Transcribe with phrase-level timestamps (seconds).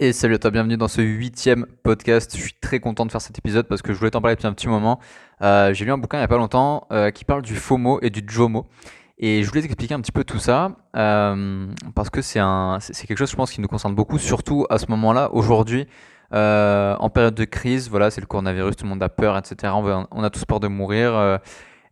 [0.00, 2.36] Et salut à toi, bienvenue dans ce huitième podcast.
[2.36, 4.48] Je suis très content de faire cet épisode parce que je voulais t'en parler depuis
[4.48, 4.98] un petit moment.
[5.40, 8.00] Euh, j'ai lu un bouquin il n'y a pas longtemps euh, qui parle du FOMO
[8.02, 8.66] et du JOMO.
[9.18, 12.40] Et je voulais t'expliquer un petit peu tout ça euh, parce que c'est
[13.06, 15.86] quelque chose, je pense, qui nous concerne beaucoup, surtout à ce moment-là, aujourd'hui,
[16.32, 17.88] en période de crise.
[17.88, 19.74] Voilà, c'est le coronavirus, tout le monde a peur, etc.
[19.76, 21.38] On, on a tous peur de mourir,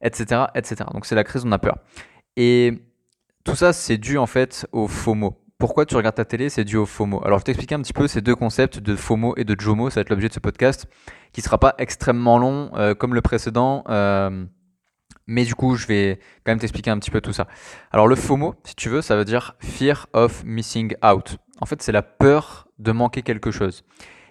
[0.00, 0.86] etc., etc.
[0.92, 1.76] Donc c'est la crise, on a peur.
[2.36, 2.82] Et
[3.44, 6.76] tout ça, c'est dû en fait au FOMO pourquoi tu regardes ta télé, c'est dû
[6.76, 7.24] au FOMO.
[7.24, 9.90] Alors je vais t'expliquer un petit peu ces deux concepts de FOMO et de JOMO,
[9.90, 10.88] ça va être l'objet de ce podcast,
[11.32, 14.44] qui ne sera pas extrêmement long euh, comme le précédent, euh,
[15.28, 17.46] mais du coup je vais quand même t'expliquer un petit peu tout ça.
[17.92, 21.36] Alors le FOMO, si tu veux, ça veut dire Fear of Missing Out.
[21.60, 23.84] En fait c'est la peur de manquer quelque chose.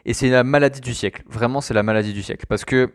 [0.03, 2.91] Et c'est la maladie du siècle, vraiment c'est la maladie du siècle, parce que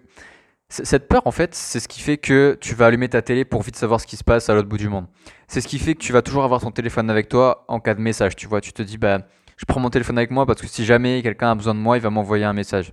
[0.69, 3.63] cette peur, en fait, c'est ce qui fait que tu vas allumer ta télé pour
[3.63, 5.07] vite savoir ce qui se passe à l'autre bout du monde.
[5.47, 7.95] C'est ce qui fait que tu vas toujours avoir ton téléphone avec toi en cas
[7.95, 8.35] de message.
[8.35, 9.21] Tu vois, tu te dis, bah,
[9.57, 11.97] je prends mon téléphone avec moi parce que si jamais quelqu'un a besoin de moi,
[11.97, 12.93] il va m'envoyer un message.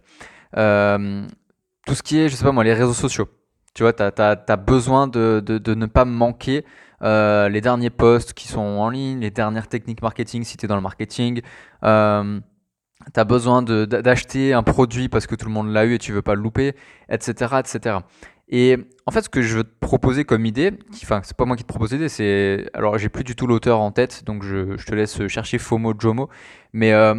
[0.55, 1.25] Euh,
[1.87, 3.27] tout ce qui est, je sais pas moi, les réseaux sociaux.
[3.73, 6.63] Tu vois, tu as, besoin de, ne pas manquer
[7.01, 10.67] euh, les derniers posts qui sont en ligne, les dernières techniques marketing si tu es
[10.67, 11.41] dans le marketing.
[11.83, 12.39] Euh,
[13.13, 16.11] tu as besoin d'acheter un produit parce que tout le monde l'a eu et tu
[16.11, 16.75] veux pas le louper,
[17.09, 17.97] etc., etc.
[18.49, 20.73] Et en fait, ce que je veux te proposer comme idée,
[21.03, 22.69] enfin, c'est pas moi qui te propose l'idée, c'est.
[22.73, 25.93] Alors, j'ai plus du tout l'auteur en tête, donc je, je, te laisse chercher FOMO
[25.97, 26.29] Jomo.
[26.73, 27.15] Mais euh,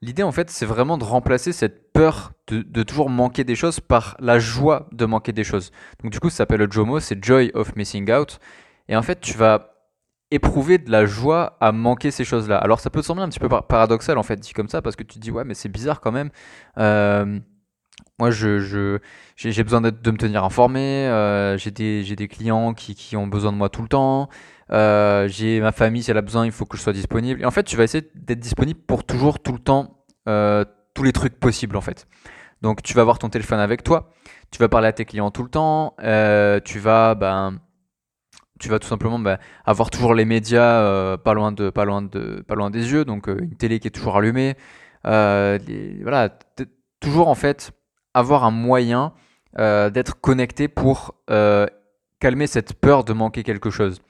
[0.00, 3.80] l'idée, en fait, c'est vraiment de remplacer cette peur de, de, toujours manquer des choses
[3.80, 5.70] par la joie de manquer des choses.
[6.02, 8.38] Donc, du coup, ça s'appelle le Jomo, c'est Joy of Missing Out.
[8.88, 9.73] Et en fait, tu vas
[10.34, 12.58] éprouver de la joie à manquer ces choses-là.
[12.58, 15.04] Alors ça peut sembler un petit peu paradoxal en fait dit comme ça parce que
[15.04, 16.30] tu te dis ouais mais c'est bizarre quand même.
[16.78, 17.38] Euh,
[18.18, 23.52] moi j'ai besoin de, me tenir informé, euh, j'ai des, clients qui, qui, ont besoin
[23.52, 24.28] de moi tout le temps,
[24.72, 27.40] euh, j'ai ma famille si elle a besoin il faut que je sois disponible.
[27.40, 30.04] Et en fait tu vas essayer d'être disponible pour toujours tout le temps
[30.94, 32.06] tous les trucs possibles en fait.
[32.62, 34.10] Donc tu vas avoir ton téléphone avec toi,
[34.50, 35.94] tu vas parler à tes clients tout le temps,
[36.64, 37.60] tu vas ben
[38.60, 42.02] tu vas tout simplement bah, avoir toujours les médias euh, pas loin de pas loin
[42.02, 44.54] de pas loin des yeux donc euh, une télé qui est toujours allumée
[45.06, 45.58] euh,
[46.02, 46.30] voilà
[47.00, 47.72] toujours en fait
[48.14, 49.12] avoir un moyen
[49.56, 51.14] d'être connecté pour
[52.18, 54.00] calmer cette peur de manquer quelque chose.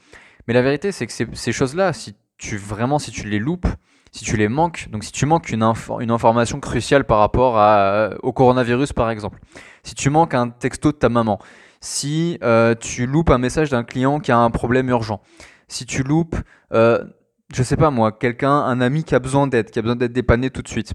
[0.47, 3.67] Mais la vérité c'est que ces, choses là si tu vraiment si tu les loupes
[4.11, 5.63] si tu les manques donc si tu manques une,
[6.01, 9.39] une information cruciale par rapport à, au coronavirus par exemple
[9.83, 11.39] si tu manques un texto de ta maman
[11.85, 15.21] si euh, tu loupes un message d'un client qui a un problème urgent,
[15.69, 16.37] si tu loupes,
[16.73, 17.05] euh,
[17.53, 20.15] je sais pas moi, quelqu'un, un ami qui a besoin d'aide, qui a besoin d'être
[20.15, 20.95] dépanné tout de suite,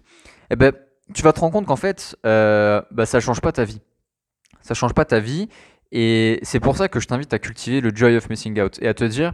[0.49, 0.73] eh ben,
[1.13, 3.81] tu vas te rendre compte qu'en fait, euh, bah, ça change pas ta vie.
[4.61, 5.47] Ça change pas ta vie.
[5.91, 8.87] Et c'est pour ça que je t'invite à cultiver le joy of missing out et
[8.87, 9.33] à te dire,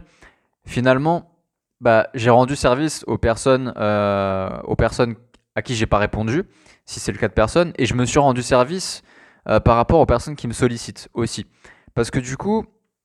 [0.66, 1.40] finalement,
[1.80, 5.14] bah, j'ai rendu service aux personnes, euh, aux personnes
[5.54, 6.42] à qui j'ai pas répondu,
[6.84, 9.02] si c'est le cas de personnes, et je me suis rendu service
[9.48, 11.46] euh, par rapport aux personnes qui me sollicitent aussi.
[11.94, 12.64] Parce que du coup,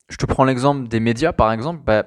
[0.10, 2.06] je te prends l'exemple des médias, par exemple, bah,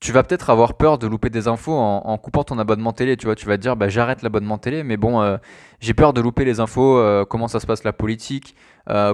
[0.00, 3.16] tu vas peut-être avoir peur de louper des infos en, coupant ton abonnement télé.
[3.16, 5.36] Tu vois, tu vas te dire, bah, j'arrête l'abonnement télé, mais bon, euh,
[5.80, 8.56] j'ai peur de louper les infos, euh, comment ça se passe la politique,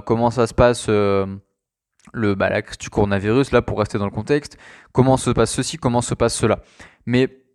[0.05, 4.57] comment ça se passe le, bah, la du coronavirus, là, pour rester dans le contexte,
[4.93, 6.59] comment se passe ceci, comment se passe cela.
[7.05, 7.46] Mais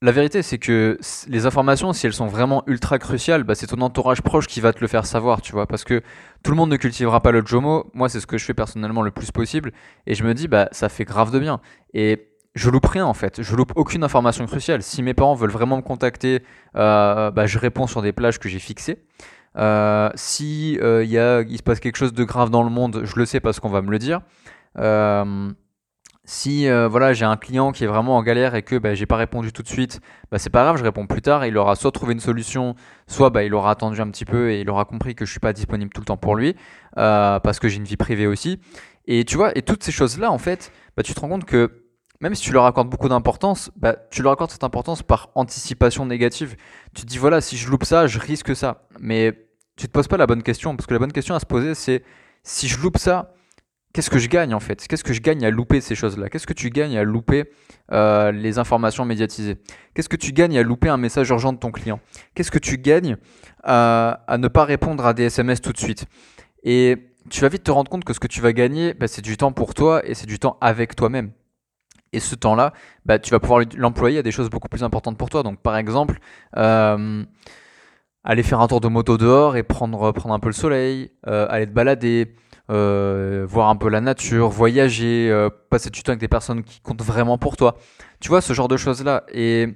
[0.00, 0.98] la vérité, c'est que
[1.28, 4.72] les informations, si elles sont vraiment ultra cruciales, bah, c'est ton entourage proche qui va
[4.72, 5.66] te le faire savoir, tu vois.
[5.66, 6.02] Parce que
[6.42, 7.90] tout le monde ne cultivera pas le Jomo.
[7.94, 9.72] Moi, c'est ce que je fais personnellement le plus possible.
[10.06, 11.60] Et je me dis, bah, ça fait grave de bien.
[11.94, 14.82] Et je loupe rien en fait, je loupe aucune information cruciale.
[14.82, 16.42] Si mes parents veulent vraiment me contacter,
[16.76, 19.04] euh, bah, je réponds sur des plages que j'ai fixées.
[19.56, 23.02] Euh, si euh, y a, il se passe quelque chose de grave dans le monde,
[23.04, 24.20] je le sais parce qu'on va me le dire.
[24.78, 25.50] Euh,
[26.28, 29.06] si euh, voilà, j'ai un client qui est vraiment en galère et que bah, j'ai
[29.06, 31.46] pas répondu tout de suite, bah, c'est pas grave, je réponds plus tard.
[31.46, 32.74] Il aura soit trouvé une solution,
[33.06, 35.40] soit bah, il aura attendu un petit peu et il aura compris que je suis
[35.40, 36.54] pas disponible tout le temps pour lui
[36.98, 38.60] euh, parce que j'ai une vie privée aussi.
[39.06, 41.86] Et tu vois, et toutes ces choses-là, en fait, bah, tu te rends compte que
[42.20, 46.04] même si tu leur accordes beaucoup d'importance, bah, tu leur accordes cette importance par anticipation
[46.04, 46.56] négative.
[46.94, 48.82] Tu te dis voilà, si je loupe ça, je risque ça.
[49.00, 51.46] Mais tu te poses pas la bonne question parce que la bonne question à se
[51.46, 52.04] poser, c'est
[52.42, 53.32] si je loupe ça
[53.98, 54.86] qu'est-ce que je gagne en fait?
[54.86, 56.28] Qu'est-ce que je gagne à louper ces choses-là?
[56.28, 57.50] Qu'est-ce que tu gagnes à louper
[57.90, 59.56] euh, les informations médiatisées?
[59.92, 61.98] Qu'est-ce que tu gagnes à louper un message urgent de ton client?
[62.36, 63.16] Qu'est-ce que tu gagnes
[63.64, 66.06] à, ne pas répondre à des SMS tout de suite?
[66.62, 69.20] Et tu vas vite te rendre compte que ce que tu vas gagner, bah, c'est
[69.20, 71.32] du temps pour toi et c'est du temps avec toi-même.
[72.12, 72.74] Et ce temps-là,
[73.04, 75.42] bah, tu vas pouvoir l'employer à des choses beaucoup plus importantes pour toi.
[75.42, 76.20] Donc par exemple,
[76.56, 77.24] euh,
[78.22, 81.48] aller faire un tour de moto dehors et prendre, prendre un peu le soleil, euh,
[81.50, 82.36] aller te balader,
[82.70, 86.80] euh, voir un peu la nature, voyager, euh, passer du temps avec des personnes qui
[86.80, 87.76] comptent vraiment pour toi.
[88.20, 89.24] Tu vois, ce genre de choses-là.
[89.32, 89.68] Et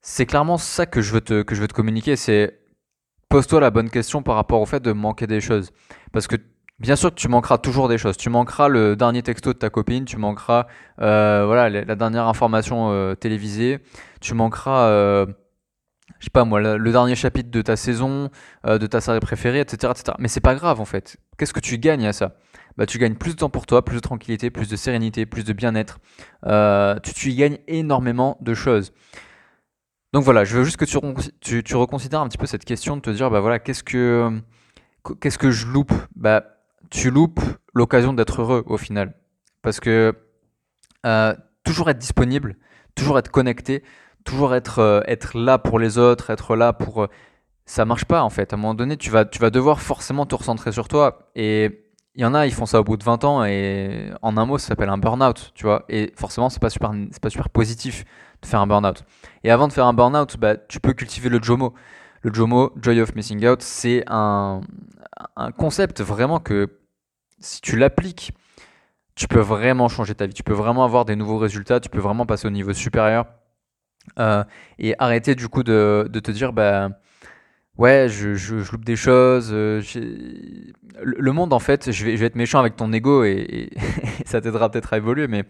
[0.00, 2.16] c'est clairement ça que je veux te, que je veux te communiquer.
[2.16, 2.60] C'est
[3.28, 5.70] pose-toi la bonne question par rapport au fait de manquer des choses.
[6.12, 6.36] Parce que
[6.78, 8.16] bien sûr que tu manqueras toujours des choses.
[8.16, 10.66] Tu manqueras le dernier texto de ta copine, tu manqueras
[11.02, 13.80] euh, voilà, la dernière information télévisée,
[14.20, 15.26] tu manqueras,
[16.30, 18.30] pas moi, le, dernier chapitre de ta saison,
[18.64, 19.92] de ta série préférée, etc.
[19.96, 20.16] etc.
[20.18, 21.16] Mais c'est pas grave en fait.
[21.38, 22.36] Qu'est-ce que tu gagnes à ça?
[22.76, 25.44] Bah, tu gagnes plus de temps pour toi, plus de tranquillité, plus de sérénité, plus
[25.44, 25.98] de bien-être.
[27.02, 28.92] tu, tu y gagnes énormément de choses.
[30.14, 33.00] Donc voilà, je veux juste que tu, tu, reconsidères un petit peu cette question de
[33.00, 34.40] te dire, bah voilà, qu'est-ce que,
[35.20, 35.92] qu'est-ce que je loupe?
[36.14, 36.44] Bah,
[36.88, 37.40] tu loupes
[37.74, 39.14] l'occasion d'être heureux au final.
[39.60, 40.14] Parce que
[41.04, 41.34] euh,
[41.64, 42.56] toujours être disponible,
[42.94, 43.82] toujours être connecté,
[44.24, 47.04] toujours être, euh, être là pour les autres, être là pour...
[47.04, 47.08] Euh,
[47.66, 48.52] ça marche pas en fait.
[48.52, 51.30] À un moment donné, tu vas, tu vas devoir forcément te recentrer sur toi.
[51.34, 51.84] Et
[52.14, 54.46] il y en a, ils font ça au bout de 20 ans et en un
[54.46, 55.84] mot, ça s'appelle un burn-out, tu vois.
[55.88, 58.04] Et forcément, c'est pas super, c'est pas super positif
[58.42, 59.04] de faire un burn-out.
[59.42, 61.74] Et avant de faire un burn-out, bah, tu peux cultiver le JOMO.
[62.22, 64.60] Le JOMO, Joy of Missing Out, c'est un,
[65.36, 66.78] un concept vraiment que
[67.40, 68.32] si tu l'appliques,
[69.14, 70.34] tu peux vraiment changer ta vie.
[70.34, 71.80] Tu peux vraiment avoir des nouveaux résultats.
[71.80, 73.26] Tu peux vraiment passer au niveau supérieur.
[74.18, 74.44] Euh,
[74.78, 76.90] et arrêter du coup de, te dire, bah
[77.78, 79.50] ouais, je, loupe des choses.
[79.52, 79.82] Euh,
[81.02, 83.70] le monde, en fait, je vais, être méchant avec ton ego et,
[84.24, 85.44] ça t'aidera peut-être à évoluer, mais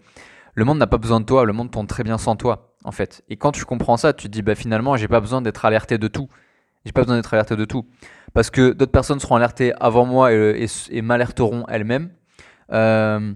[0.53, 1.45] le monde n'a pas besoin de toi.
[1.45, 3.23] Le monde tourne très bien sans toi, en fait.
[3.29, 5.97] Et quand tu comprends ça, tu te dis, bah finalement, j'ai pas besoin d'être alerté
[5.97, 6.29] de tout.
[6.85, 7.85] J'ai pas besoin d'être alerté de tout.
[8.33, 12.11] Parce que d'autres personnes seront alertées avant moi et, et, m'alerteront elles-mêmes.
[12.71, 13.33] Euh,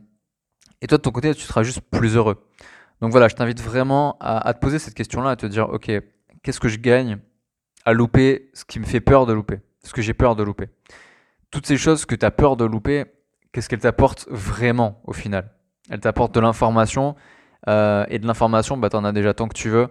[0.82, 2.46] et toi, de ton côté, tu seras juste plus heureux.
[3.02, 5.92] Donc voilà, je t'invite vraiment à, te poser cette question-là, à te dire, ok,
[6.44, 7.18] qu'est-ce que je gagne
[7.86, 10.68] à louper ce qui me fait peur de louper, ce que j'ai peur de louper?
[11.52, 13.06] Toutes ces choses que tu as peur de louper,
[13.52, 15.52] qu'est-ce qu'elles t'apportent vraiment au final?
[15.90, 17.16] Elles t'apportent de l'information,
[17.68, 19.88] euh, et de l'information, bah, tu en as déjà tant que tu veux.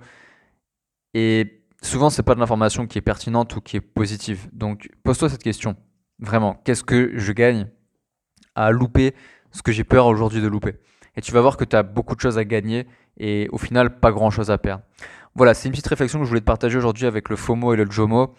[1.14, 4.48] Et souvent, c'est pas de l'information qui est pertinente ou qui est positive.
[4.52, 5.76] Donc, pose-toi cette question.
[6.18, 7.68] Vraiment, qu'est-ce que je gagne
[8.54, 9.14] à louper
[9.52, 10.74] ce que j'ai peur aujourd'hui de louper?
[11.16, 12.86] Et tu vas voir que tu as beaucoup de choses à gagner
[13.18, 14.82] et au final, pas grand-chose à perdre.
[15.34, 17.76] Voilà, c'est une petite réflexion que je voulais te partager aujourd'hui avec le FOMO et
[17.76, 18.34] le JOMO.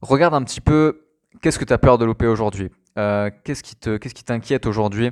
[0.00, 1.08] Regarde un petit peu
[1.42, 2.70] qu'est-ce que tu as peur de louper aujourd'hui?
[2.98, 5.10] Euh, Qu'est-ce qui t'inquiète aujourd'hui?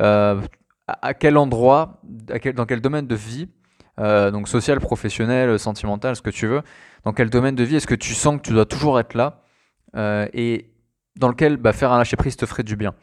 [0.00, 0.40] Euh,
[0.86, 2.00] à, quel endroit,
[2.54, 3.48] dans quel domaine de vie,
[3.98, 6.62] euh, donc social, professionnel, sentimental, ce que tu veux,
[7.04, 9.42] dans quel domaine de vie est-ce que tu sens que tu dois toujours être là
[10.32, 10.70] et
[11.16, 12.94] dans lequel bah, faire un lâcher prise te ferait du bien?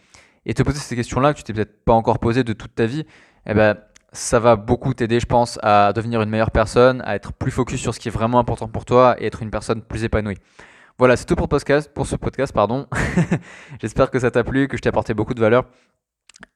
[0.45, 2.86] Et te poser ces questions-là que tu t'es peut-être pas encore posé de toute ta
[2.86, 3.06] vie,
[3.45, 3.77] eh ben,
[4.12, 7.81] ça va beaucoup t'aider, je pense, à devenir une meilleure personne, à être plus focus
[7.81, 10.38] sur ce qui est vraiment important pour toi et être une personne plus épanouie.
[10.97, 12.53] Voilà, c'est tout pour, podcast, pour ce podcast.
[12.53, 12.88] pardon.
[13.81, 15.65] J'espère que ça t'a plu, que je t'ai apporté beaucoup de valeur.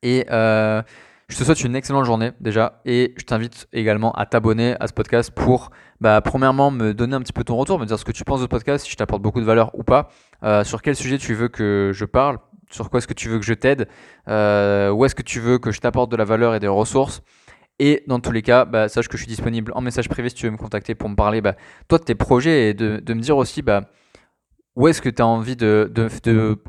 [0.01, 0.81] Et euh,
[1.27, 2.81] je te souhaite une excellente journée déjà.
[2.85, 7.21] Et je t'invite également à t'abonner à ce podcast pour, bah, premièrement, me donner un
[7.21, 8.95] petit peu ton retour, me dire ce que tu penses de ce podcast, si je
[8.95, 10.09] t'apporte beaucoup de valeur ou pas,
[10.43, 12.39] euh, sur quel sujet tu veux que je parle,
[12.69, 13.87] sur quoi est-ce que tu veux que je t'aide,
[14.27, 17.21] euh, où est-ce que tu veux que je t'apporte de la valeur et des ressources.
[17.79, 20.35] Et dans tous les cas, bah, sache que je suis disponible en message privé si
[20.35, 21.55] tu veux me contacter pour me parler, bah,
[21.87, 23.89] toi, de tes projets et de, me dire aussi bah,
[24.75, 25.91] où est-ce que tu as envie de,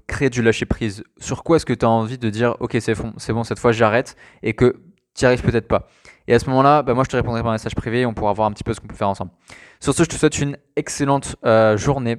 [0.07, 1.03] créer du lâcher prise.
[1.19, 3.73] Sur quoi est-ce que tu as envie de dire, ok, c'est bon, bon, cette fois
[3.73, 4.81] j'arrête et que
[5.15, 5.89] tu n'y arrives peut-être pas?
[6.29, 8.47] Et à ce moment-là, moi, je te répondrai par message privé et on pourra voir
[8.47, 9.33] un petit peu ce qu'on peut faire ensemble.
[9.81, 12.19] Sur ce, je te souhaite une excellente euh, journée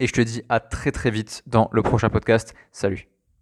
[0.00, 2.54] et je te dis à très très vite dans le prochain podcast.
[2.72, 3.06] Salut